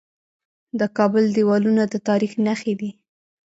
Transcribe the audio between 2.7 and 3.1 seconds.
دي